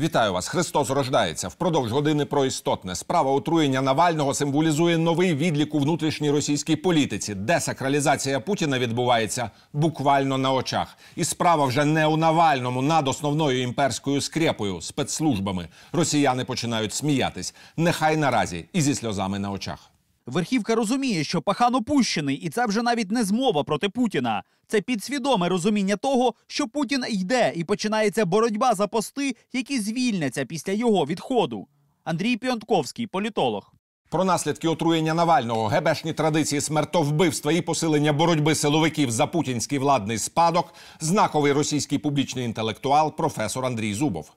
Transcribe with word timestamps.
Вітаю 0.00 0.32
вас! 0.32 0.48
Христос 0.48 0.90
рождається. 0.90 1.48
Впродовж 1.48 1.92
години 1.92 2.24
про 2.24 2.44
істотне. 2.44 2.94
Справа 2.94 3.30
отруєння 3.30 3.82
Навального 3.82 4.34
символізує 4.34 4.98
новий 4.98 5.34
відлік 5.34 5.74
у 5.74 5.78
внутрішній 5.78 6.30
російській 6.30 6.76
політиці. 6.76 7.34
Десакралізація 7.34 8.40
Путіна 8.40 8.78
відбувається 8.78 9.50
буквально 9.72 10.38
на 10.38 10.52
очах. 10.52 10.96
І 11.16 11.24
справа 11.24 11.64
вже 11.66 11.84
не 11.84 12.06
у 12.06 12.16
Навальному 12.16 12.82
над 12.82 13.08
основною 13.08 13.62
імперською 13.62 14.20
скрепою 14.20 14.80
спецслужбами. 14.80 15.68
Росіяни 15.92 16.44
починають 16.44 16.94
сміятись. 16.94 17.54
Нехай 17.76 18.16
наразі 18.16 18.64
і 18.72 18.80
зі 18.80 18.94
сльозами 18.94 19.38
на 19.38 19.50
очах. 19.50 19.89
Верхівка 20.30 20.74
розуміє, 20.74 21.24
що 21.24 21.42
пахан 21.42 21.74
опущений, 21.74 22.36
і 22.36 22.48
це 22.48 22.66
вже 22.66 22.82
навіть 22.82 23.10
не 23.10 23.24
змова 23.24 23.64
проти 23.64 23.88
Путіна. 23.88 24.42
Це 24.66 24.80
підсвідоме 24.80 25.48
розуміння 25.48 25.96
того, 25.96 26.34
що 26.46 26.68
Путін 26.68 27.04
йде, 27.08 27.52
і 27.56 27.64
починається 27.64 28.24
боротьба 28.24 28.74
за 28.74 28.86
пости, 28.86 29.36
які 29.52 29.80
звільняться 29.80 30.44
після 30.44 30.72
його 30.72 31.06
відходу. 31.06 31.66
Андрій 32.04 32.36
Піонтковський, 32.36 33.06
політолог. 33.06 33.72
Про 34.10 34.24
наслідки 34.24 34.68
отруєння 34.68 35.14
Навального, 35.14 35.66
гебешні 35.66 36.12
традиції 36.12 36.60
смертовбивства 36.60 37.52
і 37.52 37.60
посилення 37.62 38.12
боротьби 38.12 38.54
силовиків 38.54 39.10
за 39.10 39.26
путінський 39.26 39.78
владний 39.78 40.18
спадок. 40.18 40.74
Знаковий 41.00 41.52
російський 41.52 41.98
публічний 41.98 42.44
інтелектуал, 42.44 43.16
професор 43.16 43.66
Андрій 43.66 43.94
Зубов. 43.94 44.32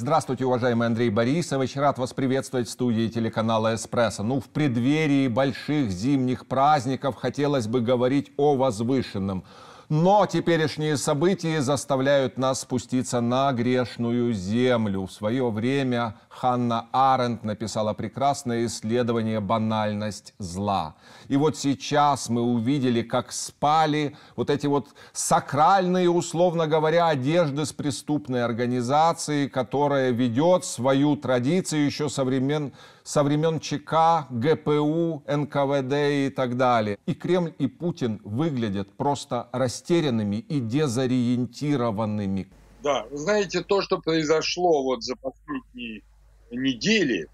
Здравствуйте, 0.00 0.44
уважаемый 0.44 0.86
Андрей 0.86 1.10
Борисович. 1.10 1.74
Рад 1.74 1.98
вас 1.98 2.14
приветствовать 2.14 2.68
в 2.68 2.70
студии 2.70 3.08
телеканала 3.08 3.74
«Эспрессо». 3.74 4.22
Ну, 4.22 4.38
в 4.38 4.44
преддверии 4.44 5.26
больших 5.26 5.90
зимних 5.90 6.46
праздников 6.46 7.16
хотелось 7.16 7.66
бы 7.66 7.80
говорить 7.80 8.30
о 8.36 8.54
возвышенном. 8.54 9.42
Но 9.88 10.26
теперешние 10.26 10.98
события 10.98 11.62
заставляют 11.62 12.36
нас 12.36 12.60
спуститься 12.60 13.22
на 13.22 13.50
грешную 13.52 14.34
землю. 14.34 15.06
В 15.06 15.12
свое 15.12 15.50
время 15.50 16.16
Ханна 16.28 16.88
Аренд 16.92 17.42
написала 17.42 17.94
прекрасное 17.94 18.66
исследование 18.66 19.40
«Банальность 19.40 20.34
зла». 20.36 20.94
И 21.28 21.38
вот 21.38 21.56
сейчас 21.56 22.28
мы 22.28 22.42
увидели, 22.42 23.00
как 23.00 23.32
спали 23.32 24.14
вот 24.36 24.50
эти 24.50 24.66
вот 24.66 24.88
сакральные, 25.14 26.10
условно 26.10 26.66
говоря, 26.66 27.08
одежды 27.08 27.64
с 27.64 27.72
преступной 27.72 28.44
организацией, 28.44 29.48
которая 29.48 30.10
ведет 30.10 30.66
свою 30.66 31.16
традицию 31.16 31.86
еще 31.86 32.10
со 32.10 32.24
времен, 32.24 32.74
со 33.08 33.22
времен 33.22 33.58
ЧК, 33.58 34.26
ГПУ, 34.28 35.22
НКВД 35.26 35.94
и 36.26 36.30
так 36.36 36.58
далее. 36.58 36.98
И 37.06 37.14
Кремль, 37.14 37.54
и 37.58 37.66
Путин 37.66 38.20
выглядят 38.22 38.92
просто 38.98 39.48
растерянными 39.50 40.36
и 40.36 40.60
дезориентированными. 40.60 42.48
Да, 42.82 43.06
знаете, 43.10 43.62
то, 43.62 43.80
что 43.80 43.98
произошло 43.98 44.82
вот 44.82 45.02
за 45.02 45.16
последние 45.16 46.02
недели, 46.50 47.26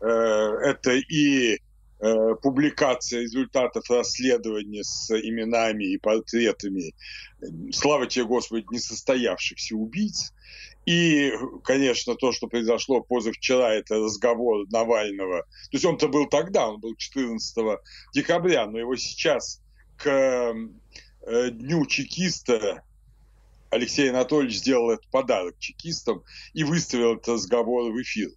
э, 0.00 0.06
это 0.06 0.90
и 0.90 1.54
э, 1.54 2.34
публикация 2.42 3.20
результатов 3.20 3.88
расследования 3.88 4.82
с 4.82 5.08
именами 5.12 5.84
и 5.84 5.98
портретами, 5.98 6.94
слава 7.70 8.08
тебе, 8.08 8.24
Господи, 8.24 8.66
несостоявшихся 8.72 9.76
убийц, 9.76 10.32
и, 10.84 11.32
конечно, 11.64 12.16
то, 12.16 12.32
что 12.32 12.48
произошло 12.48 13.02
позавчера, 13.02 13.72
это 13.72 13.96
разговор 13.96 14.66
Навального. 14.70 15.42
То 15.42 15.72
есть 15.72 15.84
он-то 15.84 16.08
был 16.08 16.26
тогда, 16.26 16.68
он 16.68 16.80
был 16.80 16.96
14 16.96 17.78
декабря, 18.12 18.66
но 18.66 18.78
его 18.78 18.96
сейчас 18.96 19.60
к 19.96 20.08
э, 20.08 21.50
дню 21.50 21.86
чекиста 21.86 22.82
Алексей 23.70 24.10
Анатольевич 24.10 24.58
сделал 24.58 24.90
этот 24.90 25.08
подарок 25.10 25.56
чекистам 25.58 26.22
и 26.52 26.64
выставил 26.64 27.14
этот 27.14 27.28
разговор 27.28 27.92
в 27.92 28.02
эфир. 28.02 28.30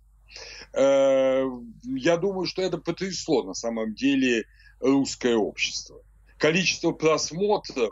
Э, 0.74 1.46
я 1.84 2.18
думаю, 2.18 2.46
что 2.46 2.62
это 2.62 2.78
потрясло 2.78 3.44
на 3.44 3.54
самом 3.54 3.96
деле 3.96 4.46
русское 4.80 5.36
общество. 5.36 6.00
Количество 6.38 6.92
просмотров 6.92 7.90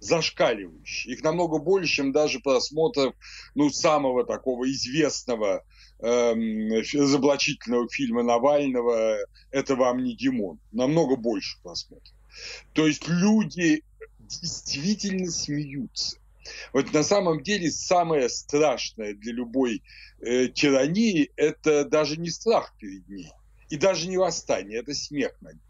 зашкаливающие. 0.00 1.14
Их 1.14 1.22
намного 1.22 1.58
больше, 1.58 1.94
чем 1.94 2.12
даже 2.12 2.40
просмотров 2.40 3.14
ну, 3.54 3.70
самого 3.70 4.24
такого 4.24 4.70
известного 4.70 5.64
эм, 6.00 6.70
разоблачительного 6.72 7.88
фильма 7.88 8.22
Навального 8.22 9.18
«Это 9.50 9.76
вам 9.76 10.04
не 10.04 10.14
Димон». 10.14 10.58
Намного 10.72 11.16
больше 11.16 11.58
просмотров. 11.62 12.14
То 12.72 12.86
есть 12.86 13.08
люди 13.08 13.82
действительно 14.18 15.30
смеются. 15.30 16.18
Вот 16.72 16.92
на 16.92 17.02
самом 17.02 17.42
деле 17.42 17.70
самое 17.70 18.28
страшное 18.28 19.14
для 19.14 19.32
любой 19.32 19.82
э, 20.20 20.48
тирании– 20.48 21.30
это 21.36 21.84
даже 21.84 22.18
не 22.18 22.30
страх 22.30 22.74
перед 22.78 23.08
ней, 23.08 23.32
и 23.68 23.76
даже 23.76 24.06
не 24.08 24.16
восстание, 24.16 24.78
это 24.78 24.94
смех 24.94 25.36
над 25.40 25.54
ней. 25.54 25.60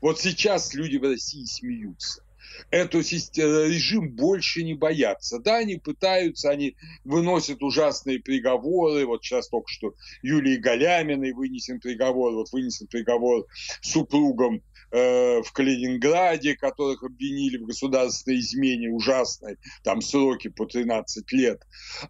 Вот 0.00 0.20
сейчас 0.20 0.74
люди 0.74 0.96
в 0.96 1.04
России 1.04 1.44
смеются 1.44 2.24
эту 2.70 3.02
систему, 3.02 3.66
режим 3.66 4.10
больше 4.10 4.62
не 4.62 4.74
боятся. 4.74 5.38
Да, 5.38 5.58
они 5.58 5.76
пытаются, 5.76 6.50
они 6.50 6.76
выносят 7.04 7.62
ужасные 7.62 8.20
приговоры. 8.20 9.06
Вот 9.06 9.24
сейчас 9.24 9.48
только 9.48 9.68
что 9.68 9.94
Юлии 10.22 10.56
Галяминой 10.56 11.32
вынесен 11.32 11.80
приговор, 11.80 12.34
вот 12.34 12.52
вынесен 12.52 12.86
приговор 12.86 13.46
супругам 13.80 14.62
э, 14.90 15.42
в 15.42 15.52
Калининграде, 15.52 16.56
которых 16.56 17.02
обвинили 17.02 17.58
в 17.58 17.66
государственной 17.66 18.38
измене 18.38 18.90
ужасной, 18.90 19.56
там 19.82 20.00
сроки 20.00 20.48
по 20.48 20.66
13 20.66 21.30
лет. 21.32 21.62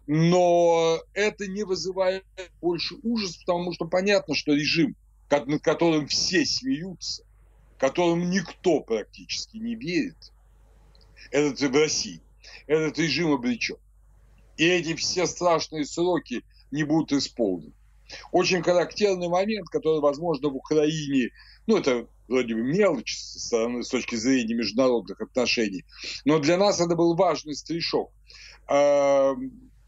Но 0.07 0.99
это 1.13 1.47
не 1.47 1.63
вызывает 1.63 2.23
больше 2.61 2.95
ужас, 3.03 3.37
потому 3.37 3.73
что 3.73 3.85
понятно, 3.85 4.35
что 4.35 4.53
режим, 4.53 4.95
над 5.29 5.61
которым 5.61 6.07
все 6.07 6.45
смеются, 6.45 7.23
которым 7.77 8.29
никто 8.29 8.81
практически 8.81 9.57
не 9.57 9.75
верит, 9.75 10.32
этот 11.33 11.59
в 11.59 11.75
России, 11.75 12.21
этот 12.67 12.97
режим 12.99 13.33
обречен. 13.33 13.77
И 14.55 14.65
эти 14.65 14.95
все 14.95 15.25
страшные 15.25 15.85
сроки 15.85 16.43
не 16.71 16.83
будут 16.83 17.11
исполнены. 17.11 17.73
Очень 18.31 18.61
характерный 18.61 19.27
момент, 19.27 19.67
который, 19.69 19.99
возможно, 19.99 20.49
в 20.49 20.55
Украине, 20.55 21.31
ну, 21.65 21.77
это 21.77 22.07
вроде 22.27 22.53
бы 22.53 22.61
мелочь 22.61 23.17
со 23.17 23.39
стороны, 23.39 23.83
с 23.83 23.89
точки 23.89 24.15
зрения 24.15 24.53
международных 24.53 25.19
отношений, 25.21 25.83
но 26.23 26.37
для 26.39 26.57
нас 26.57 26.79
это 26.79 26.95
был 26.95 27.15
важный 27.15 27.55
стришок. 27.55 28.11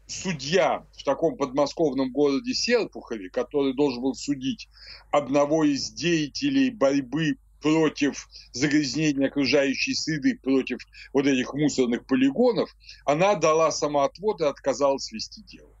Судья 0.08 0.84
в 0.98 1.04
таком 1.04 1.36
подмосковном 1.36 2.12
городе 2.12 2.54
Серпухове, 2.54 3.30
который 3.30 3.74
должен 3.74 4.02
был 4.02 4.14
судить 4.14 4.68
одного 5.10 5.64
из 5.64 5.90
деятелей 5.90 6.70
борьбы 6.70 7.38
против 7.66 8.28
загрязнения 8.52 9.26
окружающей 9.26 9.92
среды, 9.92 10.38
против 10.40 10.78
вот 11.12 11.26
этих 11.26 11.52
мусорных 11.52 12.06
полигонов, 12.06 12.70
она 13.04 13.34
дала 13.34 13.72
самоотвод 13.72 14.40
и 14.40 14.44
отказалась 14.44 15.10
вести 15.10 15.42
дело. 15.42 15.72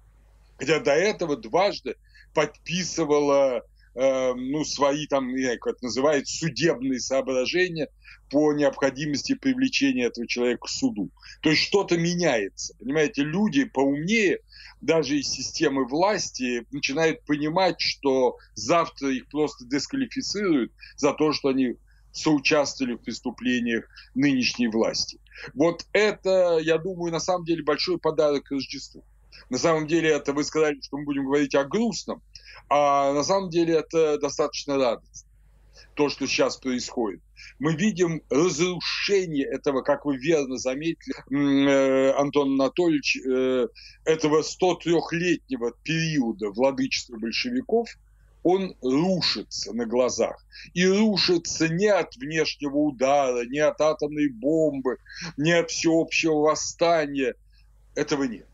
Хотя 0.58 0.80
до 0.80 0.90
этого 0.90 1.36
дважды 1.36 1.94
подписывала 2.34 3.62
э, 3.96 4.34
ну, 4.34 4.64
свои 4.64 5.06
там, 5.06 5.34
как 5.60 5.74
это 5.74 5.84
называют, 5.84 6.28
судебные 6.28 7.00
соображения 7.00 7.88
по 8.30 8.52
необходимости 8.52 9.34
привлечения 9.34 10.06
этого 10.06 10.26
человека 10.26 10.66
к 10.66 10.68
суду. 10.68 11.10
То 11.42 11.50
есть 11.50 11.62
что-то 11.62 11.96
меняется. 11.96 12.74
Понимаете, 12.78 13.22
люди 13.22 13.64
поумнее, 13.64 14.40
даже 14.80 15.18
из 15.18 15.28
системы 15.28 15.86
власти, 15.86 16.66
начинают 16.70 17.24
понимать, 17.24 17.80
что 17.80 18.36
завтра 18.54 19.10
их 19.10 19.28
просто 19.28 19.64
дисквалифицируют 19.64 20.72
за 20.96 21.12
то, 21.12 21.32
что 21.32 21.48
они 21.48 21.76
соучаствовали 22.12 22.94
в 22.94 23.02
преступлениях 23.02 23.84
нынешней 24.14 24.68
власти. 24.68 25.20
Вот 25.54 25.86
это, 25.92 26.58
я 26.60 26.78
думаю, 26.78 27.12
на 27.12 27.20
самом 27.20 27.44
деле 27.44 27.62
большой 27.62 27.98
подарок 27.98 28.50
Рождеству. 28.50 29.04
На 29.50 29.58
самом 29.58 29.86
деле 29.86 30.10
это 30.10 30.32
вы 30.32 30.44
сказали, 30.44 30.80
что 30.80 30.96
мы 30.96 31.04
будем 31.04 31.26
говорить 31.26 31.54
о 31.54 31.64
грустном, 31.64 32.22
а 32.68 33.12
на 33.12 33.22
самом 33.22 33.50
деле 33.50 33.74
это 33.74 34.18
достаточно 34.18 34.76
радостно, 34.76 35.28
то, 35.94 36.08
что 36.08 36.26
сейчас 36.26 36.56
происходит. 36.56 37.20
Мы 37.58 37.74
видим 37.74 38.22
разрушение 38.30 39.46
этого, 39.46 39.82
как 39.82 40.04
вы 40.04 40.16
верно 40.16 40.58
заметили, 40.58 41.14
э, 41.30 42.12
Антон 42.12 42.60
Анатольевич, 42.60 43.18
э, 43.18 43.68
этого 44.04 44.42
103-летнего 44.42 45.72
периода 45.82 46.50
владычества 46.50 47.16
большевиков, 47.16 47.88
он 48.42 48.76
рушится 48.80 49.72
на 49.72 49.86
глазах. 49.86 50.44
И 50.72 50.86
рушится 50.86 51.68
не 51.68 51.88
от 51.88 52.14
внешнего 52.16 52.76
удара, 52.76 53.44
не 53.44 53.58
от 53.58 53.80
атомной 53.80 54.28
бомбы, 54.28 54.98
не 55.36 55.52
от 55.52 55.70
всеобщего 55.70 56.40
восстания. 56.40 57.34
Этого 57.94 58.24
нет 58.24 58.46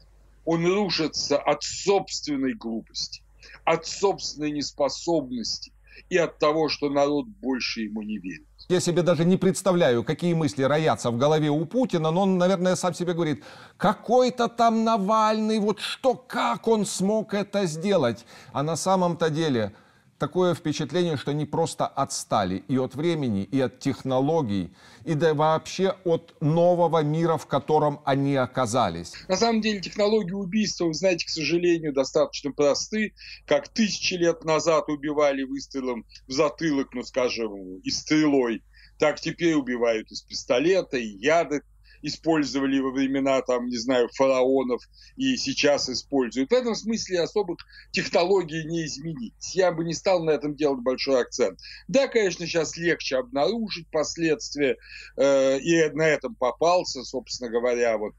он 0.45 0.67
рушится 0.67 1.39
от 1.39 1.63
собственной 1.63 2.55
глупости, 2.55 3.22
от 3.65 3.87
собственной 3.87 4.51
неспособности 4.51 5.73
и 6.09 6.17
от 6.17 6.39
того, 6.39 6.69
что 6.69 6.89
народ 6.89 7.27
больше 7.27 7.83
ему 7.83 8.03
не 8.03 8.19
верит. 8.19 8.47
Я 8.69 8.81
себе 8.81 9.03
даже 9.03 9.25
не 9.25 9.37
представляю, 9.37 10.05
какие 10.05 10.35
мысли 10.35 10.63
роятся 10.63 11.11
в 11.11 11.19
голове 11.19 11.51
у 11.51 11.65
Путина, 11.67 12.11
но 12.11 12.23
он, 12.23 12.39
наверное, 12.39 12.77
сам 12.77 12.95
себе 12.95 13.13
говорит, 13.13 13.45
какой-то 13.77 14.49
там 14.49 14.85
Навальный, 14.85 15.59
вот 15.59 15.81
что, 15.81 16.15
как 16.15 16.69
он 16.69 16.87
смог 16.87 17.35
это 17.35 17.67
сделать? 17.67 18.25
А 18.53 18.63
на 18.63 18.77
самом-то 18.77 19.31
деле 19.31 19.73
такое 20.23 20.55
впечатление, 20.55 21.17
что 21.17 21.33
они 21.33 21.47
просто 21.47 21.85
отстали 21.85 22.63
и 22.69 22.79
от 22.79 22.95
времени, 22.95 23.43
и 23.43 23.61
от 23.61 23.81
технологий, 23.81 24.73
и 25.05 25.15
да 25.15 25.35
вообще 25.35 25.97
от 26.05 26.37
нового 26.41 27.03
мира, 27.03 27.37
в 27.37 27.47
котором 27.47 27.99
они 28.05 28.37
оказались. 28.37 29.15
На 29.27 29.37
самом 29.37 29.61
деле 29.61 29.81
технологии 29.81 30.31
убийства, 30.31 30.85
вы 30.85 30.95
знаете, 30.95 31.27
к 31.27 31.29
сожалению, 31.29 31.93
достаточно 31.93 32.53
просты. 32.53 33.15
Как 33.47 33.67
тысячи 33.67 34.15
лет 34.15 34.45
назад 34.45 34.89
убивали 34.89 35.43
выстрелом 35.43 36.07
в 36.29 36.31
затылок, 36.31 36.95
ну 36.95 37.03
скажем, 37.03 37.79
и 37.79 37.91
стрелой, 37.91 38.63
так 39.01 39.21
теперь 39.21 39.55
убивают 39.55 40.13
из 40.13 40.23
пистолета, 40.23 40.99
и 40.99 41.19
яды 41.19 41.63
использовали 42.03 42.79
во 42.81 42.91
времена, 42.91 43.41
там, 43.43 43.69
не 43.69 43.77
знаю, 43.77 44.09
фараонов 44.15 44.83
и 45.17 45.37
сейчас 45.37 45.89
используют. 45.89 46.51
В 46.51 46.55
этом 46.55 46.75
смысле 46.75 47.23
особых 47.23 47.59
технологий 47.93 48.65
не 48.65 48.85
изменить. 48.85 49.55
Я 49.55 49.73
бы 49.73 49.85
не 49.85 49.95
стал 49.95 50.23
на 50.25 50.31
этом 50.31 50.55
делать 50.55 50.81
большой 50.81 51.21
акцент. 51.23 51.59
Да, 51.89 52.09
конечно, 52.09 52.47
сейчас 52.47 52.77
легче 52.77 53.17
обнаружить 53.17 53.89
последствия, 53.91 54.77
э, 55.17 55.59
и 55.61 55.89
на 55.91 56.09
этом 56.09 56.35
попался, 56.35 57.03
собственно 57.05 57.51
говоря, 57.51 57.99
вот 57.99 58.15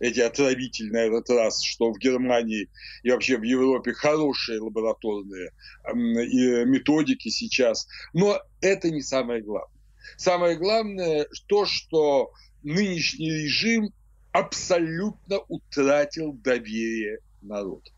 эти 0.00 0.20
отравительные 0.20 1.10
на 1.10 1.16
этот 1.18 1.30
раз, 1.30 1.62
что 1.62 1.92
в 1.92 1.98
Германии 1.98 2.68
и 3.02 3.10
вообще 3.10 3.36
в 3.36 3.42
Европе 3.42 3.92
хорошие 3.92 4.60
лабораторные 4.60 5.50
методики 5.92 7.28
сейчас. 7.28 7.86
Но 8.12 8.40
это 8.60 8.90
не 8.90 9.02
самое 9.02 9.42
главное. 9.42 9.70
Самое 10.16 10.56
главное 10.56 11.26
то, 11.46 11.66
что 11.66 12.30
нынешний 12.64 13.30
режим 13.30 13.92
абсолютно 14.32 15.38
утратил 15.48 16.32
доверие 16.32 17.18
народа. 17.42 17.90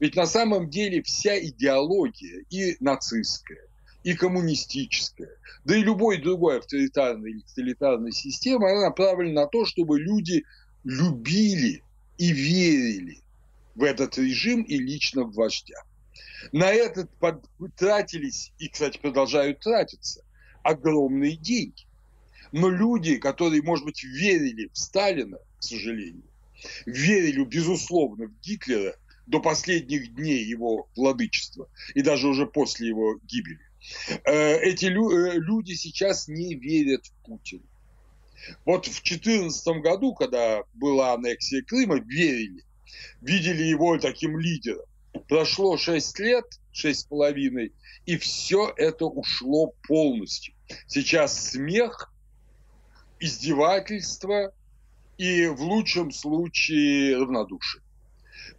Ведь 0.00 0.16
на 0.16 0.26
самом 0.26 0.70
деле 0.70 1.02
вся 1.02 1.38
идеология 1.38 2.44
и 2.50 2.76
нацистская, 2.80 3.66
и 4.02 4.14
коммунистическая, 4.14 5.36
да 5.64 5.76
и 5.76 5.82
любой 5.82 6.20
другой 6.20 6.58
авторитарной 6.58 7.30
или 7.30 7.40
тоталитарной 7.40 8.12
системы, 8.12 8.70
она 8.70 8.88
направлена 8.88 9.42
на 9.42 9.46
то, 9.46 9.64
чтобы 9.64 10.00
люди 10.00 10.44
любили 10.84 11.82
и 12.18 12.32
верили 12.32 13.18
в 13.74 13.82
этот 13.82 14.18
режим 14.18 14.62
и 14.62 14.78
лично 14.78 15.24
в 15.24 15.34
вождя. 15.34 15.82
На 16.52 16.70
этот 16.70 17.10
тратились 17.76 18.52
и, 18.58 18.68
кстати, 18.68 18.98
продолжают 18.98 19.60
тратиться 19.60 20.22
огромные 20.62 21.36
деньги. 21.36 21.86
Но 22.54 22.68
люди, 22.68 23.16
которые, 23.16 23.62
может 23.62 23.84
быть, 23.84 24.04
верили 24.04 24.70
в 24.72 24.78
Сталина, 24.78 25.38
к 25.58 25.62
сожалению, 25.64 26.22
верили, 26.86 27.42
безусловно, 27.42 28.28
в 28.28 28.40
Гитлера 28.42 28.94
до 29.26 29.40
последних 29.40 30.14
дней 30.14 30.44
его 30.44 30.88
владычества 30.94 31.68
и 31.96 32.00
даже 32.00 32.28
уже 32.28 32.46
после 32.46 32.86
его 32.86 33.18
гибели, 33.24 33.58
э, 34.24 34.58
эти 34.60 34.84
э, 34.84 35.38
люди 35.40 35.72
сейчас 35.72 36.28
не 36.28 36.54
верят 36.54 37.04
в 37.06 37.26
Путина. 37.26 37.64
Вот 38.64 38.86
в 38.86 39.02
2014 39.02 39.82
году, 39.82 40.14
когда 40.14 40.62
была 40.74 41.14
аннексия 41.14 41.60
Крыма, 41.60 41.98
верили, 41.98 42.62
видели 43.20 43.64
его 43.64 43.98
таким 43.98 44.38
лидером. 44.38 44.86
Прошло 45.26 45.76
6 45.76 46.20
лет, 46.20 46.44
шесть 46.70 47.00
с 47.00 47.04
половиной, 47.04 47.72
и 48.06 48.16
все 48.16 48.72
это 48.76 49.06
ушло 49.06 49.74
полностью. 49.88 50.54
Сейчас 50.86 51.50
смех, 51.50 52.13
издевательство 53.20 54.52
и 55.16 55.46
в 55.46 55.62
лучшем 55.62 56.10
случае 56.10 57.16
равнодушие. 57.16 57.82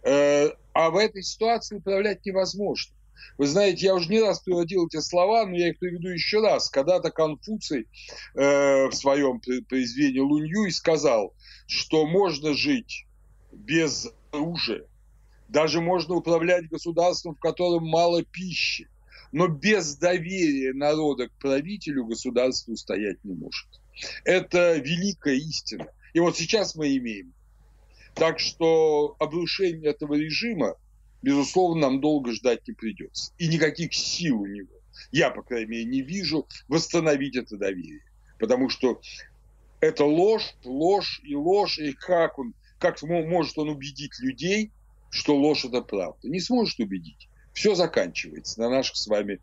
Э, 0.02 0.50
а 0.72 0.90
в 0.90 0.96
этой 0.96 1.22
ситуации 1.22 1.76
управлять 1.76 2.24
невозможно. 2.24 2.94
Вы 3.38 3.46
знаете, 3.46 3.86
я 3.86 3.94
уже 3.94 4.08
не 4.08 4.20
раз 4.20 4.40
приводил 4.40 4.86
эти 4.86 5.00
слова, 5.00 5.46
но 5.46 5.56
я 5.56 5.68
их 5.68 5.78
приведу 5.78 6.08
еще 6.08 6.40
раз. 6.40 6.70
Когда-то 6.70 7.10
Конфуций 7.10 7.86
э, 8.34 8.86
в 8.86 8.92
своем 8.92 9.40
произведении 9.40 10.20
Лунью 10.20 10.70
сказал, 10.70 11.34
что 11.66 12.06
можно 12.06 12.54
жить 12.54 13.06
без 13.52 14.08
оружия, 14.32 14.84
даже 15.48 15.80
можно 15.80 16.14
управлять 16.14 16.68
государством, 16.68 17.34
в 17.34 17.40
котором 17.40 17.86
мало 17.86 18.22
пищи, 18.24 18.88
но 19.32 19.48
без 19.48 19.96
доверия 19.96 20.72
народа 20.72 21.28
к 21.28 21.32
правителю 21.32 22.06
государство 22.06 22.74
стоять 22.74 23.22
не 23.24 23.34
может. 23.34 23.66
Это 24.24 24.76
великая 24.76 25.36
истина. 25.36 25.88
И 26.12 26.20
вот 26.20 26.36
сейчас 26.36 26.74
мы 26.74 26.96
имеем. 26.96 27.32
Так 28.14 28.38
что 28.38 29.14
обрушение 29.18 29.90
этого 29.90 30.14
режима, 30.14 30.76
безусловно, 31.22 31.82
нам 31.82 32.00
долго 32.00 32.32
ждать 32.32 32.66
не 32.66 32.72
придется. 32.72 33.32
И 33.38 33.48
никаких 33.48 33.92
сил 33.92 34.40
у 34.40 34.46
него, 34.46 34.72
я, 35.12 35.30
по 35.30 35.42
крайней 35.42 35.66
мере, 35.66 35.84
не 35.84 36.00
вижу, 36.00 36.46
восстановить 36.68 37.36
это 37.36 37.56
доверие. 37.56 38.02
Потому 38.38 38.68
что 38.70 39.00
это 39.80 40.04
ложь, 40.04 40.54
ложь 40.64 41.20
и 41.24 41.34
ложь, 41.34 41.78
и 41.78 41.92
как 41.92 42.38
он, 42.38 42.54
как 42.78 43.02
может 43.02 43.58
он 43.58 43.68
убедить 43.68 44.18
людей, 44.20 44.72
что 45.10 45.36
ложь 45.36 45.64
это 45.64 45.82
правда? 45.82 46.28
Не 46.28 46.40
сможет 46.40 46.78
убедить. 46.80 47.28
Все 47.52 47.74
заканчивается 47.74 48.60
на 48.60 48.70
наших 48.70 48.96
с 48.96 49.06
вами, 49.06 49.40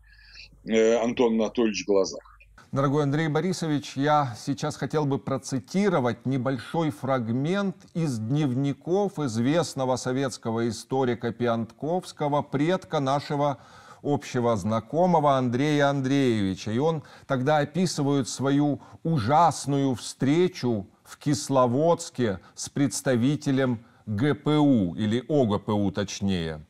э, 0.64 0.96
Антон 0.96 1.34
Анатольевич, 1.34 1.84
глазах. 1.84 2.33
Дорогой 2.74 3.04
Андрей 3.04 3.28
Борисович, 3.28 3.92
я 3.94 4.34
сейчас 4.36 4.74
хотел 4.74 5.06
бы 5.06 5.20
процитировать 5.20 6.26
небольшой 6.26 6.90
фрагмент 6.90 7.76
из 7.94 8.18
дневников 8.18 9.20
известного 9.20 9.94
советского 9.94 10.68
историка 10.68 11.32
Пиантковского, 11.32 12.42
предка 12.42 12.98
нашего 12.98 13.58
общего 14.02 14.56
знакомого 14.56 15.36
Андрея 15.38 15.90
Андреевича. 15.90 16.72
И 16.72 16.78
он 16.78 17.04
тогда 17.28 17.58
описывает 17.58 18.28
свою 18.28 18.80
ужасную 19.04 19.94
встречу 19.94 20.88
в 21.04 21.16
Кисловодске 21.16 22.40
с 22.56 22.68
представителем 22.68 23.84
ГПУ, 24.06 24.96
или 24.96 25.24
ОГПУ 25.28 25.92
точнее 25.92 26.66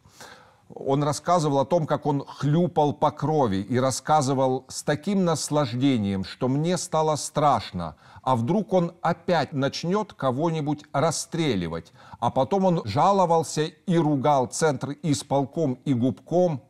он 0.74 1.02
рассказывал 1.02 1.60
о 1.60 1.64
том, 1.64 1.86
как 1.86 2.06
он 2.06 2.24
хлюпал 2.26 2.92
по 2.92 3.10
крови 3.10 3.56
и 3.56 3.78
рассказывал 3.78 4.64
с 4.68 4.82
таким 4.82 5.24
наслаждением, 5.24 6.24
что 6.24 6.48
мне 6.48 6.76
стало 6.76 7.16
страшно. 7.16 7.96
А 8.22 8.36
вдруг 8.36 8.72
он 8.72 8.92
опять 9.02 9.52
начнет 9.52 10.12
кого-нибудь 10.12 10.84
расстреливать? 10.92 11.92
А 12.20 12.30
потом 12.30 12.64
он 12.64 12.82
жаловался 12.84 13.64
и 13.64 13.98
ругал 13.98 14.46
центр 14.46 14.96
исполком 15.02 15.74
и 15.84 15.94
губком, 15.94 16.62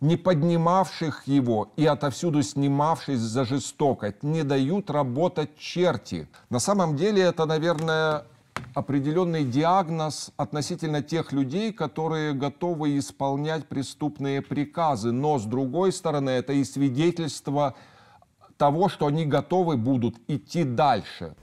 не 0.00 0.16
поднимавших 0.16 1.26
его 1.26 1.72
и 1.76 1.86
отовсюду 1.86 2.42
снимавшись 2.42 3.20
за 3.20 3.44
жестокость, 3.44 4.22
не 4.22 4.42
дают 4.42 4.90
работать 4.90 5.56
черти. 5.58 6.28
На 6.50 6.60
самом 6.60 6.96
деле 6.96 7.22
это, 7.22 7.46
наверное, 7.46 8.24
определенный 8.74 9.44
диагноз 9.44 10.32
относительно 10.36 11.02
тех 11.02 11.32
людей, 11.32 11.72
которые 11.72 12.32
готовы 12.32 12.98
исполнять 12.98 13.66
преступные 13.68 14.42
приказы. 14.42 15.12
Но, 15.12 15.38
с 15.38 15.44
другой 15.44 15.92
стороны, 15.92 16.30
это 16.30 16.52
и 16.52 16.64
свидетельство 16.64 17.74
того, 18.58 18.88
что 18.88 19.06
они 19.06 19.24
готовы 19.24 19.76
будут 19.76 20.16
идти 20.28 20.64
дальше. 20.64 21.34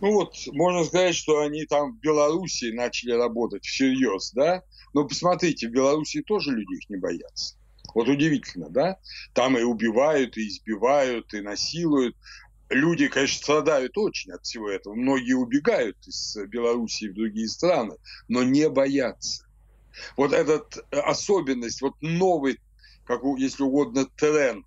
Ну 0.00 0.12
вот, 0.12 0.34
можно 0.52 0.84
сказать, 0.84 1.14
что 1.14 1.40
они 1.40 1.64
там 1.64 1.92
в 1.92 2.00
Беларуси 2.00 2.72
начали 2.72 3.12
работать 3.12 3.64
всерьез, 3.64 4.32
да? 4.32 4.62
Но 4.94 5.04
посмотрите, 5.04 5.68
в 5.68 5.72
Беларуси 5.72 6.22
тоже 6.22 6.52
люди 6.52 6.74
их 6.74 6.88
не 6.88 6.96
боятся. 6.96 7.56
Вот 7.94 8.08
удивительно, 8.08 8.68
да? 8.68 8.98
Там 9.34 9.58
и 9.58 9.62
убивают, 9.62 10.36
и 10.36 10.46
избивают, 10.46 11.34
и 11.34 11.40
насилуют 11.40 12.14
люди, 12.70 13.08
конечно, 13.08 13.38
страдают 13.38 13.96
очень 13.96 14.32
от 14.32 14.44
всего 14.44 14.70
этого. 14.70 14.94
Многие 14.94 15.34
убегают 15.34 15.96
из 16.06 16.36
Белоруссии 16.48 17.08
в 17.08 17.14
другие 17.14 17.48
страны, 17.48 17.96
но 18.28 18.42
не 18.42 18.68
боятся. 18.68 19.44
Вот 20.16 20.32
эта 20.32 20.64
э, 20.90 20.98
особенность, 20.98 21.82
вот 21.82 21.94
новый, 22.00 22.60
как 23.04 23.22
если 23.38 23.62
угодно, 23.62 24.06
тренд 24.16 24.66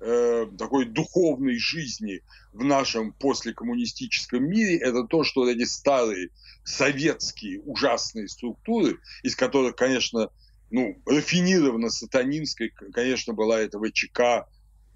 э, 0.00 0.46
такой 0.58 0.86
духовной 0.86 1.56
жизни 1.58 2.22
в 2.52 2.64
нашем 2.64 3.12
послекоммунистическом 3.12 4.44
мире, 4.44 4.76
это 4.78 5.04
то, 5.04 5.24
что 5.24 5.48
эти 5.48 5.64
старые 5.64 6.30
советские 6.64 7.60
ужасные 7.62 8.28
структуры, 8.28 8.98
из 9.22 9.36
которых, 9.36 9.76
конечно, 9.76 10.30
ну, 10.70 11.00
рафинированно 11.06 11.90
сатанинской, 11.90 12.70
конечно, 12.92 13.32
была 13.32 13.60
эта 13.60 13.78
ВЧК, 13.78 14.46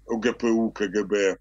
ОГПУ, 0.07 0.71
КГБ, 0.71 1.37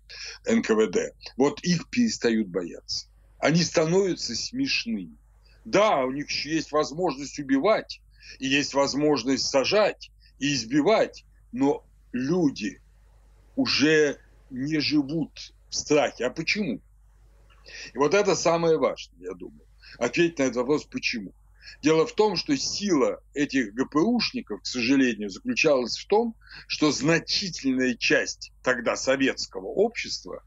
НКВД. 0.47 1.15
Вот 1.37 1.61
их 1.63 1.89
перестают 1.91 2.49
бояться. 2.49 3.09
Они 3.39 3.63
становятся 3.63 4.35
смешными. 4.35 5.17
Да, 5.65 6.05
у 6.05 6.11
них 6.11 6.29
еще 6.29 6.55
есть 6.55 6.73
возможность 6.73 7.39
убивать, 7.39 8.01
и 8.39 8.47
есть 8.47 8.75
возможность 8.75 9.47
сажать 9.47 10.11
и 10.39 10.55
избивать, 10.55 11.25
но 11.53 11.85
люди 12.13 12.81
уже 13.57 14.19
не 14.51 14.81
живут 14.81 15.55
в 15.69 15.75
страхе. 15.75 16.27
А 16.27 16.31
почему? 16.31 16.81
И 17.93 17.99
вот 17.99 18.15
это 18.15 18.35
самое 18.35 18.77
важное, 18.77 19.19
я 19.21 19.35
думаю. 19.35 19.67
Ответить 19.99 20.39
на 20.39 20.45
этот 20.45 20.57
вопрос, 20.57 20.85
почему. 20.85 21.33
Дело 21.83 22.07
в 22.07 22.15
том, 22.15 22.37
что 22.37 22.57
сила 22.57 23.23
этих 23.35 23.75
ГПУшников, 23.75 24.63
к 24.63 24.67
сожалению, 24.67 25.31
заключалась 25.31 25.99
в 25.99 26.07
том, 26.07 26.35
что 26.67 26.93
значительная 26.93 27.95
часть 27.95 28.53
тогда 28.63 28.97
советского 28.97 29.67
общества, 29.67 30.43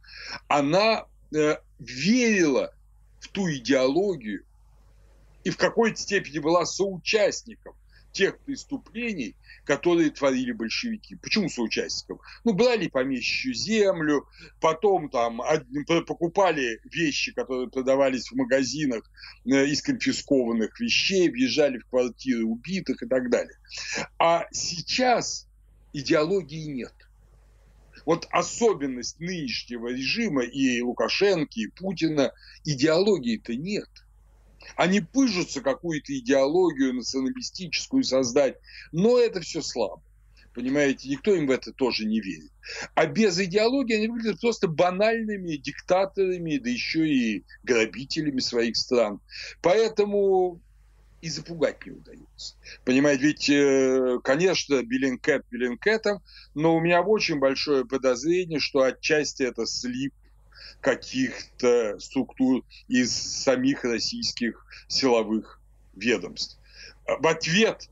она 0.47 1.05
э, 1.35 1.57
верила 1.79 2.73
в 3.19 3.27
ту 3.29 3.49
идеологию 3.51 4.45
и 5.43 5.49
в 5.49 5.57
какой-то 5.57 5.99
степени 5.99 6.39
была 6.39 6.65
соучастником 6.65 7.75
тех 8.17 8.39
преступлений, 8.39 9.35
которые 9.63 10.09
творили 10.09 10.51
большевики. 10.51 11.15
Почему 11.15 11.49
соучастников? 11.49 12.19
Ну, 12.43 12.53
брали 12.53 12.87
помещичью 12.87 13.53
землю, 13.53 14.27
потом 14.59 15.09
там 15.09 15.39
покупали 16.07 16.79
вещи, 16.91 17.31
которые 17.31 17.69
продавались 17.69 18.31
в 18.31 18.35
магазинах 18.35 19.03
э, 19.45 19.67
из 19.67 19.83
конфискованных 19.83 20.79
вещей, 20.79 21.29
въезжали 21.29 21.77
в 21.77 21.85
квартиры 21.85 22.43
убитых 22.43 23.03
и 23.03 23.07
так 23.07 23.29
далее. 23.29 23.57
А 24.17 24.47
сейчас 24.51 25.47
идеологии 25.93 26.65
нет. 26.65 26.93
Вот 28.03 28.27
особенность 28.31 29.19
нынешнего 29.19 29.89
режима 29.89 30.41
и 30.43 30.81
Лукашенко, 30.81 31.51
и 31.55 31.67
Путина, 31.67 32.31
идеологии-то 32.63 33.55
нет– 33.55 33.89
они 34.75 35.01
пыжутся 35.01 35.61
какую-то 35.61 36.17
идеологию 36.17 36.93
националистическую 36.93 38.03
создать, 38.03 38.57
но 38.91 39.19
это 39.19 39.41
все 39.41 39.61
слабо. 39.61 40.01
Понимаете, 40.53 41.07
никто 41.07 41.35
им 41.35 41.45
в 41.45 41.51
это 41.51 41.71
тоже 41.71 42.05
не 42.05 42.19
верит. 42.19 42.51
А 42.95 43.05
без 43.05 43.39
идеологии 43.39 43.95
они 43.95 44.07
выглядят 44.07 44.41
просто 44.41 44.67
банальными 44.67 45.55
диктаторами, 45.55 46.57
да 46.57 46.69
еще 46.69 47.07
и 47.07 47.45
грабителями 47.61 48.39
своих 48.39 48.75
стран. 48.75 49.21
Поэтому 49.61 50.59
и 51.21 51.29
запугать 51.29 51.85
не 51.85 51.91
удается. 51.91 52.55
Понимаете, 52.85 53.23
ведь, 53.23 53.49
э, 53.49 54.19
конечно, 54.23 54.81
Bellingcat 54.83 55.45
Bellingcat 55.49 56.06
ом, 56.06 56.23
но 56.53 56.75
у 56.75 56.79
меня 56.79 57.01
очень 57.01 57.39
большое 57.39 57.85
подозрение, 57.85 58.59
что 58.59 58.81
отчасти 58.81 59.43
это 59.43 59.65
слив 59.65 60.13
каких-то 60.81 61.99
структур 61.99 62.63
из 62.87 63.11
самих 63.13 63.83
российских 63.83 64.65
силовых 64.87 65.61
ведомств. 65.95 66.59
В 67.05 67.27
ответ 67.27 67.89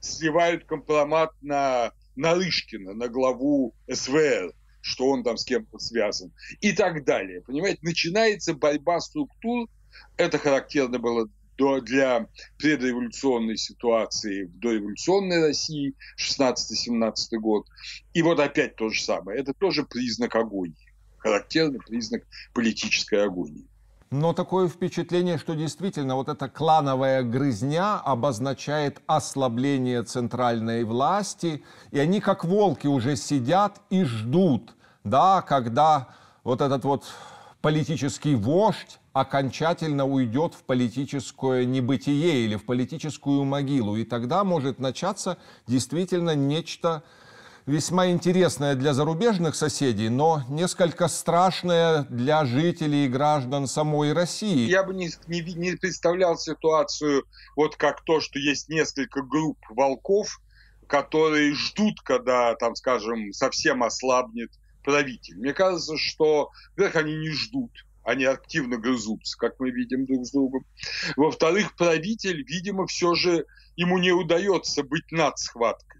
сливают 0.00 0.64
компромат 0.64 1.32
на 1.42 1.92
Нарышкина, 2.16 2.94
на 2.94 3.08
главу 3.08 3.74
СВР, 3.90 4.52
что 4.80 5.08
он 5.08 5.22
там 5.22 5.36
с 5.36 5.44
кем-то 5.44 5.78
связан, 5.78 6.32
и 6.60 6.72
так 6.72 7.04
далее. 7.04 7.42
Понимаете, 7.42 7.78
начинается 7.82 8.54
борьба 8.54 9.00
структур, 9.00 9.68
это 10.16 10.38
характерно 10.38 10.98
было 10.98 11.28
для 11.82 12.28
предреволюционной 12.58 13.56
ситуации 13.56 14.44
в 14.44 14.58
дореволюционной 14.60 15.42
России, 15.42 15.94
16-17 16.16 17.36
год. 17.40 17.66
И 18.14 18.22
вот 18.22 18.38
опять 18.38 18.76
то 18.76 18.88
же 18.90 19.02
самое. 19.02 19.40
Это 19.40 19.52
тоже 19.54 19.84
признак 19.84 20.36
агонии 20.36 20.87
характерный 21.18 21.80
признак 21.80 22.22
политической 22.52 23.24
агонии. 23.24 23.66
Но 24.10 24.32
такое 24.32 24.68
впечатление, 24.68 25.36
что 25.36 25.54
действительно 25.54 26.16
вот 26.16 26.30
эта 26.30 26.48
клановая 26.48 27.22
грызня 27.22 27.96
обозначает 27.96 29.02
ослабление 29.06 30.02
центральной 30.02 30.84
власти, 30.84 31.62
и 31.90 31.98
они 31.98 32.20
как 32.20 32.42
волки 32.42 32.86
уже 32.86 33.16
сидят 33.16 33.82
и 33.90 34.04
ждут, 34.04 34.74
да, 35.04 35.42
когда 35.42 36.08
вот 36.42 36.62
этот 36.62 36.84
вот 36.84 37.04
политический 37.60 38.34
вождь 38.34 38.98
окончательно 39.12 40.06
уйдет 40.06 40.54
в 40.54 40.62
политическое 40.62 41.66
небытие 41.66 42.46
или 42.46 42.56
в 42.56 42.64
политическую 42.64 43.44
могилу, 43.44 43.96
и 43.96 44.04
тогда 44.04 44.42
может 44.42 44.78
начаться 44.78 45.36
действительно 45.66 46.34
нечто 46.34 47.02
весьма 47.68 48.08
интересная 48.08 48.74
для 48.74 48.94
зарубежных 48.94 49.54
соседей, 49.54 50.08
но 50.08 50.42
несколько 50.48 51.06
страшная 51.06 52.04
для 52.04 52.46
жителей 52.46 53.04
и 53.04 53.08
граждан 53.08 53.66
самой 53.66 54.14
России. 54.14 54.68
Я 54.68 54.82
бы 54.82 54.94
не, 54.94 55.10
не, 55.26 55.42
не 55.42 55.76
представлял 55.76 56.38
ситуацию 56.38 57.24
вот 57.56 57.76
как 57.76 58.02
то, 58.04 58.20
что 58.20 58.38
есть 58.38 58.70
несколько 58.70 59.22
групп 59.22 59.58
волков, 59.68 60.40
которые 60.86 61.54
ждут, 61.54 62.00
когда, 62.00 62.54
там, 62.54 62.74
скажем, 62.74 63.32
совсем 63.34 63.82
ослабнет 63.82 64.50
правитель. 64.82 65.36
Мне 65.36 65.52
кажется, 65.52 65.98
что, 65.98 66.48
во-первых, 66.70 66.96
они 66.96 67.16
не 67.16 67.30
ждут, 67.30 67.70
они 68.02 68.24
активно 68.24 68.78
грызутся, 68.78 69.36
как 69.36 69.60
мы 69.60 69.70
видим 69.70 70.06
друг 70.06 70.24
с 70.24 70.30
другом. 70.30 70.64
Во-вторых, 71.16 71.76
правитель, 71.76 72.42
видимо, 72.44 72.86
все 72.86 73.14
же 73.14 73.44
ему 73.76 73.98
не 73.98 74.12
удается 74.12 74.82
быть 74.82 75.12
над 75.12 75.38
схваткой 75.38 75.97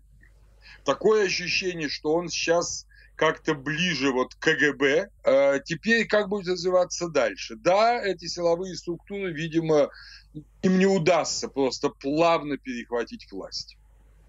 такое 0.88 1.26
ощущение, 1.26 1.90
что 1.90 2.14
он 2.14 2.30
сейчас 2.30 2.86
как-то 3.14 3.54
ближе 3.54 4.10
вот 4.10 4.34
к 4.34 4.38
КГБ. 4.38 5.10
А 5.22 5.58
теперь 5.58 6.06
как 6.06 6.30
будет 6.30 6.48
развиваться 6.48 7.08
дальше? 7.08 7.56
Да, 7.56 8.02
эти 8.02 8.26
силовые 8.26 8.74
структуры, 8.74 9.34
видимо, 9.34 9.90
им 10.62 10.78
не 10.78 10.86
удастся 10.86 11.48
просто 11.48 11.90
плавно 11.90 12.56
перехватить 12.56 13.30
власть. 13.30 13.76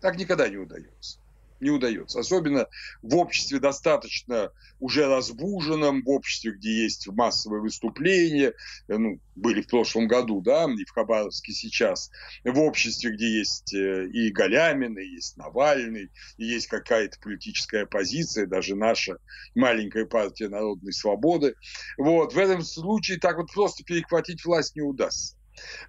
Так 0.02 0.18
никогда 0.18 0.50
не 0.50 0.58
удается 0.58 1.20
не 1.60 1.70
удается. 1.70 2.20
Особенно 2.20 2.68
в 3.02 3.16
обществе 3.16 3.60
достаточно 3.60 4.52
уже 4.80 5.08
разбуженном, 5.08 6.04
в 6.04 6.10
обществе, 6.10 6.52
где 6.52 6.84
есть 6.84 7.08
массовые 7.08 7.62
выступления, 7.62 8.54
э, 8.88 8.98
ну, 8.98 9.20
были 9.36 9.62
в 9.62 9.68
прошлом 9.68 10.08
году, 10.08 10.42
да, 10.42 10.66
и 10.66 10.86
в 10.86 10.92
Хабаровске 10.92 11.54
сейчас, 11.54 12.12
в 12.44 12.60
обществе, 12.60 13.12
где 13.12 13.40
есть 13.40 13.74
э, 13.74 14.08
и 14.08 14.32
Галямин, 14.32 14.98
и 14.98 15.06
есть 15.06 15.38
Навальный, 15.38 16.10
и 16.38 16.46
есть 16.46 16.68
какая-то 16.68 17.20
политическая 17.20 17.84
оппозиция, 17.84 18.46
даже 18.46 18.76
наша 18.76 19.18
маленькая 19.56 20.06
партия 20.06 20.50
народной 20.50 20.94
свободы. 20.94 21.56
Вот, 21.98 22.34
в 22.34 22.38
этом 22.38 22.62
случае 22.64 23.20
так 23.20 23.38
вот 23.38 23.52
просто 23.52 23.84
перехватить 23.84 24.44
власть 24.46 24.76
не 24.76 24.82
удастся. 24.82 25.36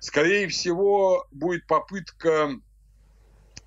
Скорее 0.00 0.48
всего, 0.48 1.26
будет 1.30 1.66
попытка 1.66 2.50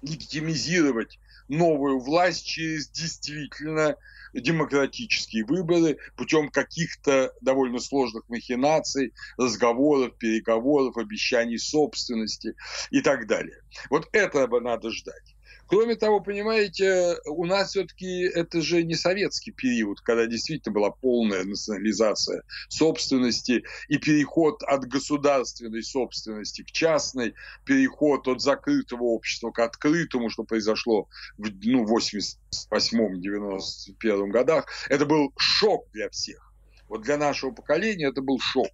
легитимизировать 0.02 1.20
новую 1.58 2.00
власть 2.00 2.46
через 2.46 2.90
действительно 2.90 3.96
демократические 4.34 5.46
выборы 5.46 5.98
путем 6.16 6.50
каких-то 6.50 7.34
довольно 7.42 7.80
сложных 7.80 8.28
махинаций, 8.30 9.14
разговоров, 9.38 10.18
переговоров, 10.18 10.98
обещаний 10.98 11.60
собственности 11.60 12.56
и 12.90 13.02
так 13.02 13.28
далее. 13.28 13.62
Вот 13.90 14.10
этого 14.12 14.60
надо 14.60 14.90
ждать. 14.90 15.33
Кроме 15.74 15.96
того, 15.96 16.20
понимаете, 16.20 17.16
у 17.26 17.46
нас 17.46 17.70
все-таки 17.70 18.26
это 18.26 18.62
же 18.62 18.84
не 18.84 18.94
советский 18.94 19.52
период, 19.52 20.02
когда 20.02 20.28
действительно 20.28 20.72
была 20.72 20.92
полная 20.92 21.44
национализация 21.44 22.44
собственности 22.70 23.64
и 23.88 23.98
переход 23.98 24.62
от 24.62 24.86
государственной 24.86 25.82
собственности 25.82 26.62
к 26.62 26.68
частной, 26.68 27.34
переход 27.66 28.28
от 28.28 28.40
закрытого 28.40 29.02
общества 29.02 29.50
к 29.50 29.58
открытому, 29.58 30.30
что 30.30 30.44
произошло 30.44 31.10
в 31.40 31.50
ну, 31.64 31.86
88-91 31.86 34.28
годах. 34.28 34.68
Это 34.90 35.08
был 35.08 35.34
шок 35.40 35.90
для 35.92 36.08
всех. 36.12 36.54
Вот 36.88 37.02
для 37.02 37.18
нашего 37.18 37.50
поколения 37.50 38.10
это 38.10 38.22
был 38.22 38.40
шок. 38.40 38.70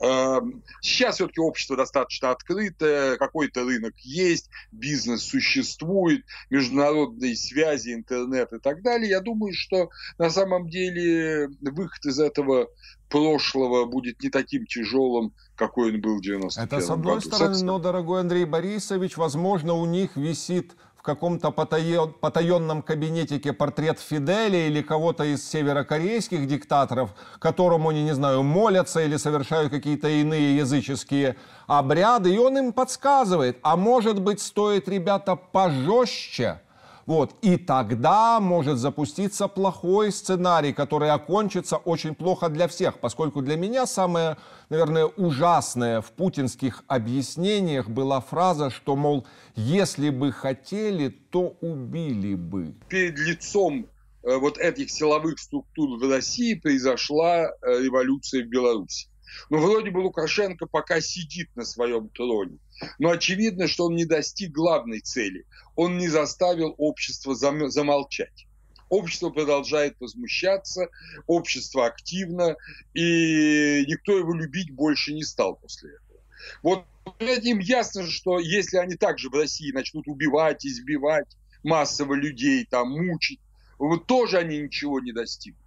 Эм, 0.00 0.62
сейчас 0.80 1.16
все-таки 1.16 1.40
общество 1.40 1.76
достаточно 1.76 2.30
открытое, 2.30 3.16
какой-то 3.16 3.64
рынок 3.64 3.94
есть, 3.98 4.48
бизнес 4.70 5.22
существует, 5.22 6.24
международные 6.50 7.36
связи, 7.36 7.94
интернет 7.94 8.52
и 8.52 8.58
так 8.58 8.82
далее. 8.82 9.10
Я 9.10 9.20
думаю, 9.20 9.52
что 9.54 9.90
на 10.18 10.30
самом 10.30 10.68
деле 10.68 11.48
выход 11.60 12.04
из 12.06 12.18
этого 12.18 12.68
прошлого 13.08 13.84
будет 13.84 14.22
не 14.22 14.30
таким 14.30 14.64
тяжелым, 14.66 15.34
какой 15.54 15.92
он 15.92 16.00
был 16.00 16.16
в 16.16 16.22
90 16.22 16.60
Это 16.60 16.80
с 16.80 16.88
одной 16.88 17.16
году. 17.16 17.26
стороны, 17.28 17.62
но, 17.62 17.78
дорогой 17.78 18.20
Андрей 18.20 18.46
Борисович, 18.46 19.18
возможно, 19.18 19.74
у 19.74 19.84
них 19.84 20.16
висит 20.16 20.72
в 21.02 21.04
каком-то 21.04 21.50
потаен, 21.50 22.12
потаенном 22.20 22.80
кабинетике 22.80 23.52
портрет 23.52 23.98
Фиделя 23.98 24.68
или 24.68 24.82
кого-то 24.82 25.24
из 25.24 25.44
северокорейских 25.50 26.46
диктаторов, 26.46 27.10
которому 27.40 27.88
они, 27.88 28.04
не 28.04 28.14
знаю, 28.14 28.44
молятся 28.44 29.00
или 29.00 29.16
совершают 29.16 29.72
какие-то 29.72 30.08
иные 30.08 30.56
языческие 30.58 31.34
обряды, 31.66 32.32
и 32.32 32.38
он 32.38 32.56
им 32.56 32.72
подсказывает, 32.72 33.58
а 33.62 33.76
может 33.76 34.20
быть, 34.20 34.40
стоит, 34.40 34.88
ребята, 34.88 35.34
пожестче, 35.34 36.60
вот. 37.06 37.34
И 37.42 37.56
тогда 37.56 38.40
может 38.40 38.78
запуститься 38.78 39.48
плохой 39.48 40.12
сценарий, 40.12 40.72
который 40.72 41.10
окончится 41.10 41.76
очень 41.76 42.14
плохо 42.14 42.48
для 42.48 42.68
всех, 42.68 42.98
поскольку 42.98 43.42
для 43.42 43.56
меня 43.56 43.86
самое, 43.86 44.36
наверное, 44.68 45.06
ужасное 45.06 46.00
в 46.00 46.12
путинских 46.12 46.84
объяснениях 46.86 47.88
была 47.88 48.20
фраза, 48.20 48.70
что, 48.70 48.96
мол, 48.96 49.26
если 49.54 50.10
бы 50.10 50.32
хотели, 50.32 51.08
то 51.08 51.56
убили 51.60 52.34
бы. 52.34 52.74
Перед 52.88 53.18
лицом 53.18 53.86
э, 54.22 54.36
вот 54.36 54.58
этих 54.58 54.90
силовых 54.90 55.38
структур 55.38 55.98
в 55.98 56.10
России 56.10 56.54
произошла 56.54 57.44
э, 57.44 57.50
революция 57.82 58.44
в 58.44 58.48
Беларуси. 58.48 59.08
Ну, 59.50 59.58
вроде 59.58 59.90
бы 59.90 59.98
Лукашенко 59.98 60.66
пока 60.66 61.00
сидит 61.00 61.54
на 61.54 61.64
своем 61.64 62.08
троне, 62.08 62.58
но 62.98 63.10
очевидно, 63.10 63.68
что 63.68 63.86
он 63.86 63.94
не 63.94 64.04
достиг 64.04 64.52
главной 64.52 65.00
цели. 65.00 65.46
Он 65.76 65.98
не 65.98 66.08
заставил 66.08 66.74
общество 66.78 67.34
замолчать. 67.34 68.46
Общество 68.88 69.30
продолжает 69.30 69.96
возмущаться, 70.00 70.88
общество 71.26 71.86
активно, 71.86 72.56
и 72.92 73.84
никто 73.88 74.18
его 74.18 74.34
любить 74.34 74.70
больше 74.70 75.14
не 75.14 75.22
стал 75.22 75.56
после 75.56 75.90
этого. 75.90 76.20
Вот 76.62 76.84
этим 77.18 77.58
ясно, 77.58 78.06
что 78.06 78.38
если 78.38 78.76
они 78.76 78.96
также 78.96 79.30
в 79.30 79.34
России 79.34 79.72
начнут 79.72 80.06
убивать, 80.08 80.66
избивать 80.66 81.36
массово 81.62 82.14
людей, 82.14 82.66
там, 82.66 82.90
мучить, 82.90 83.40
вот 83.78 84.06
тоже 84.06 84.38
они 84.38 84.58
ничего 84.58 85.00
не 85.00 85.12
достигнут. 85.12 85.62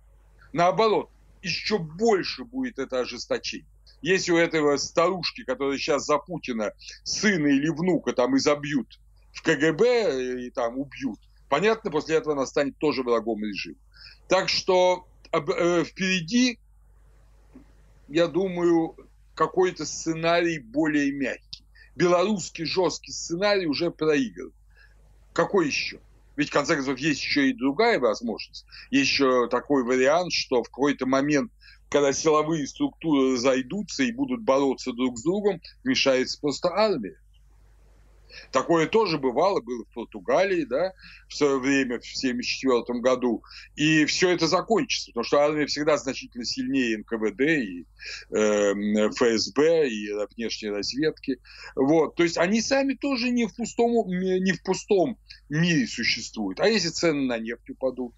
Наоборот, 0.54 1.10
еще 1.46 1.78
больше 1.78 2.44
будет 2.44 2.80
это 2.80 3.00
ожесточение. 3.00 3.68
Если 4.02 4.32
у 4.32 4.38
этого 4.38 4.78
старушки, 4.78 5.44
которая 5.44 5.78
сейчас 5.78 6.06
за 6.06 6.18
Путина, 6.18 6.74
сына 7.04 7.48
или 7.48 7.70
внука 7.70 8.14
там 8.14 8.38
изобьют 8.38 9.00
в 9.32 9.42
КГБ 9.42 10.46
и 10.46 10.50
там 10.52 10.78
убьют, 10.78 11.20
понятно, 11.50 11.92
после 11.92 12.18
этого 12.18 12.34
она 12.36 12.46
станет 12.46 12.78
тоже 12.78 13.04
врагом 13.04 13.44
режима. 13.44 13.78
Так 14.28 14.50
что 14.50 15.08
э, 15.32 15.84
впереди, 15.84 16.60
я 18.08 18.28
думаю, 18.28 18.96
какой-то 19.34 19.86
сценарий 19.86 20.60
более 20.60 21.12
мягкий. 21.12 21.64
Белорусский 21.96 22.66
жесткий 22.66 23.12
сценарий 23.12 23.68
уже 23.68 23.92
проигран. 23.92 24.52
Какой 25.34 25.68
еще? 25.68 26.00
Ведь, 26.36 26.50
в 26.50 26.54
конце 26.54 26.76
концов, 26.76 27.00
есть 27.00 27.22
еще 27.22 27.50
и 27.50 27.54
другая 27.54 28.00
возможность. 28.00 28.66
Есть 28.92 29.12
еще 29.12 29.48
такой 29.50 29.84
вариант, 29.84 30.32
что 30.34 30.64
в 30.64 30.68
какой-то 30.68 31.06
момент, 31.06 31.52
когда 31.90 32.12
силовые 32.14 32.68
структуры 32.68 33.34
разойдутся 33.34 34.04
и 34.04 34.12
будут 34.12 34.42
бороться 34.44 34.92
друг 34.94 35.18
с 35.18 35.24
другом, 35.24 35.62
вмешается 35.84 36.40
просто 36.40 36.70
армия. 36.70 37.18
Такое 38.52 38.88
тоже 38.88 39.18
бывало, 39.18 39.62
было 39.62 39.86
в 39.86 39.94
Португалии, 39.94 40.66
да, 40.66 40.94
в 41.28 41.36
свое 41.36 41.60
время, 41.60 42.00
в 42.00 42.06
1974 42.06 43.00
году. 43.00 43.44
И 43.76 44.06
все 44.06 44.30
это 44.30 44.48
закончится, 44.48 45.12
потому 45.12 45.24
что 45.24 45.40
армия 45.40 45.66
всегда 45.66 45.98
значительно 45.98 46.46
сильнее 46.46 47.00
НКВД 47.00 47.42
и 47.42 47.86
э, 48.32 49.10
ФСБ 49.10 49.90
и 49.90 50.12
внешней 50.36 50.70
разведки. 50.70 51.40
Вот. 51.76 52.16
То 52.16 52.24
есть 52.24 52.38
они 52.38 52.62
сами 52.62 52.94
тоже 52.94 53.30
не 53.30 53.48
в, 53.48 53.56
пустом, 53.56 54.08
не 54.08 54.52
в 54.52 54.64
пустом 54.64 55.18
мире 55.50 55.88
существуют. 55.88 56.60
А 56.60 56.68
если 56.68 56.90
цены 56.90 57.22
на 57.22 57.38
нефть 57.38 57.70
упадут? 57.70 58.14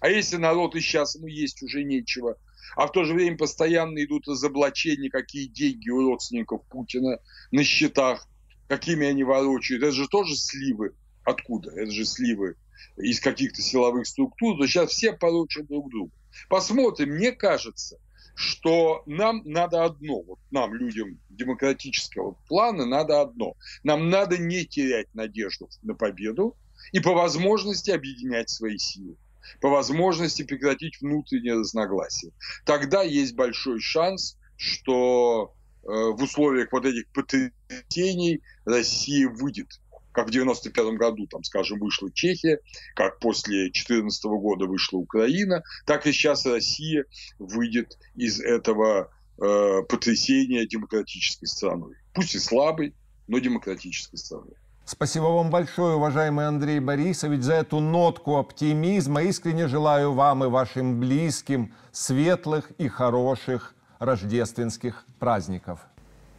А 0.00 0.08
если 0.08 0.36
народ 0.36 0.76
и 0.76 0.80
сейчас 0.80 1.16
ему 1.16 1.26
есть 1.26 1.62
уже 1.62 1.84
нечего? 1.84 2.36
а 2.76 2.86
в 2.86 2.92
то 2.92 3.04
же 3.04 3.14
время 3.14 3.36
постоянно 3.36 4.02
идут 4.04 4.28
разоблачения, 4.28 5.10
какие 5.10 5.46
деньги 5.46 5.90
у 5.90 6.08
родственников 6.08 6.64
Путина 6.66 7.18
на 7.50 7.64
счетах, 7.64 8.26
какими 8.70 9.08
они 9.08 9.24
ворочают, 9.24 9.82
это 9.82 9.90
же 9.90 10.06
тоже 10.06 10.36
сливы. 10.36 10.94
Откуда? 11.24 11.72
Это 11.72 11.90
же 11.90 12.04
сливы 12.04 12.54
из 12.96 13.18
каких-то 13.18 13.60
силовых 13.60 14.06
структур, 14.06 14.56
то 14.56 14.66
сейчас 14.68 14.92
все 14.92 15.12
порочат 15.12 15.66
друг 15.66 15.90
друга. 15.90 16.12
Посмотрим, 16.48 17.10
мне 17.10 17.32
кажется, 17.32 17.98
что 18.36 19.02
нам 19.06 19.42
надо 19.44 19.84
одно, 19.84 20.22
вот 20.22 20.38
нам, 20.52 20.72
людям 20.72 21.20
демократического 21.30 22.36
плана, 22.46 22.86
надо 22.86 23.20
одно. 23.20 23.54
Нам 23.82 24.08
надо 24.08 24.38
не 24.38 24.64
терять 24.64 25.12
надежду 25.14 25.68
на 25.82 25.96
победу 25.96 26.56
и 26.92 27.00
по 27.00 27.12
возможности 27.12 27.90
объединять 27.90 28.50
свои 28.50 28.78
силы 28.78 29.16
по 29.60 29.68
возможности 29.68 30.42
прекратить 30.42 31.00
внутреннее 31.00 31.54
разногласие. 31.54 32.30
Тогда 32.64 33.02
есть 33.02 33.34
большой 33.34 33.80
шанс, 33.80 34.36
что 34.56 35.54
в 35.82 36.22
условиях 36.22 36.72
вот 36.72 36.84
этих 36.84 37.06
потрясений 37.08 38.42
Россия 38.64 39.28
выйдет 39.28 39.68
как 40.12 40.28
в 40.28 40.30
91 40.30 40.96
году, 40.96 41.26
там, 41.26 41.44
скажем, 41.44 41.78
вышла 41.78 42.10
Чехия, 42.12 42.58
как 42.94 43.18
после 43.20 43.64
2014 43.66 44.24
года 44.24 44.66
вышла 44.66 44.98
Украина, 44.98 45.62
так 45.86 46.06
и 46.06 46.12
сейчас 46.12 46.46
Россия 46.46 47.04
выйдет 47.38 47.96
из 48.16 48.40
этого 48.40 49.10
э, 49.40 49.82
потрясения 49.88 50.66
демократической 50.66 51.46
страной. 51.46 51.94
Пусть 52.12 52.34
и 52.34 52.38
слабой, 52.38 52.94
но 53.28 53.38
демократической 53.38 54.16
страной. 54.16 54.54
Спасибо 54.84 55.24
вам 55.24 55.50
большое, 55.50 55.94
уважаемый 55.94 56.48
Андрей 56.48 56.80
Борисович, 56.80 57.42
за 57.42 57.54
эту 57.54 57.78
нотку 57.78 58.36
оптимизма. 58.36 59.22
Искренне 59.22 59.68
желаю 59.68 60.12
вам 60.12 60.42
и 60.42 60.48
вашим 60.48 60.98
близким 60.98 61.72
светлых 61.92 62.72
и 62.72 62.88
хороших 62.88 63.76
рождественских 64.00 65.04
праздников. 65.20 65.78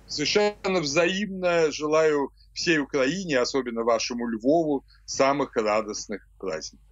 Совершенно 0.08 0.82
взаимно 0.82 1.72
желаю 1.72 2.32
всей 2.54 2.80
Украине, 2.80 3.40
особенно 3.40 3.84
вашему 3.84 4.28
Львову, 4.28 4.84
самых 5.06 5.56
радостных 5.56 6.28
праздников. 6.38 6.86